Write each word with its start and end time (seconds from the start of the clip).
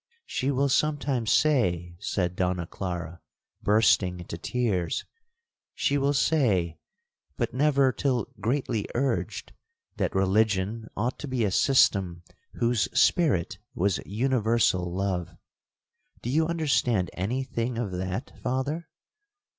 '—'She 0.25 0.49
will 0.49 0.67
sometimes 0.67 1.31
say,' 1.31 1.95
said 1.99 2.35
Donna 2.35 2.65
Clara, 2.65 3.21
bursting 3.61 4.19
into 4.19 4.35
tears—'she 4.35 5.05
will 5.99 6.13
say, 6.13 6.79
but 7.37 7.53
never 7.53 7.91
till 7.91 8.25
greatly 8.39 8.87
urged, 8.95 9.53
that 9.97 10.15
religion 10.15 10.87
ought 10.97 11.19
to 11.19 11.27
be 11.27 11.43
a 11.43 11.51
system 11.51 12.23
whose 12.53 12.89
spirit 12.99 13.59
was 13.75 13.99
universal 14.03 14.91
love. 14.91 15.35
Do 16.23 16.31
you 16.31 16.47
understand 16.47 17.11
any 17.13 17.43
thing 17.43 17.77
of 17.77 17.91
that, 17.91 18.35
Father?' 18.41 18.89